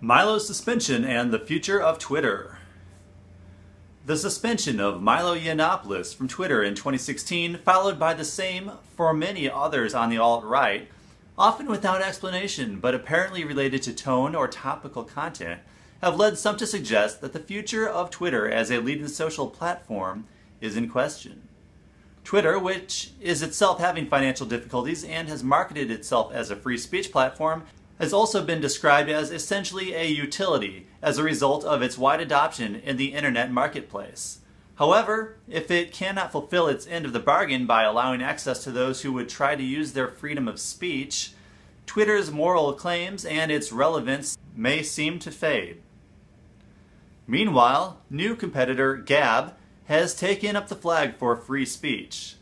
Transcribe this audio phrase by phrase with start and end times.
[0.00, 2.58] Milo's suspension and the future of Twitter.
[4.06, 9.50] The suspension of Milo Yiannopoulos from Twitter in 2016, followed by the same for many
[9.50, 10.88] others on the alt right,
[11.36, 15.62] often without explanation but apparently related to tone or topical content,
[16.00, 20.28] have led some to suggest that the future of Twitter as a leading social platform
[20.60, 21.48] is in question.
[22.22, 27.10] Twitter, which is itself having financial difficulties and has marketed itself as a free speech
[27.10, 27.64] platform,
[27.98, 32.76] has also been described as essentially a utility as a result of its wide adoption
[32.76, 34.40] in the internet marketplace.
[34.76, 39.02] However, if it cannot fulfill its end of the bargain by allowing access to those
[39.02, 41.32] who would try to use their freedom of speech,
[41.86, 45.82] Twitter's moral claims and its relevance may seem to fade.
[47.26, 49.54] Meanwhile, new competitor Gab
[49.86, 52.36] has taken up the flag for free speech.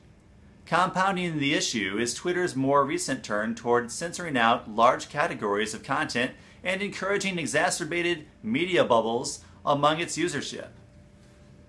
[0.66, 6.32] Compounding the issue is Twitter's more recent turn toward censoring out large categories of content
[6.64, 10.70] and encouraging exacerbated media bubbles among its usership.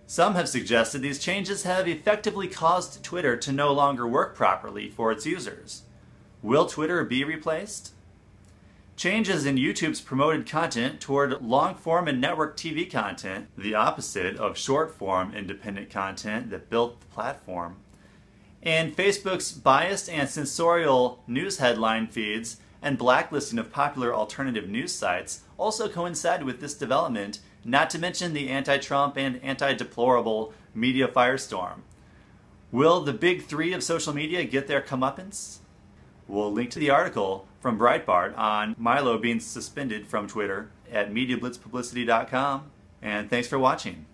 [0.08, 5.12] Some have suggested these changes have effectively caused Twitter to no longer work properly for
[5.12, 5.84] its users.
[6.42, 7.92] Will Twitter be replaced?
[8.96, 14.58] Changes in YouTube's promoted content toward long form and network TV content, the opposite of
[14.58, 17.76] short form independent content that built the platform,
[18.64, 25.42] and Facebook's biased and censorial news headline feeds and blacklisting of popular alternative news sites
[25.58, 31.08] also coincide with this development, not to mention the anti Trump and anti deplorable media
[31.08, 31.82] firestorm.
[32.72, 35.60] Will the big three of social media get their comeuppance?
[36.28, 42.72] We'll link to the article from Breitbart on Milo being suspended from Twitter at MediaBlitzPublicity.com.
[43.02, 44.06] And thanks for watching.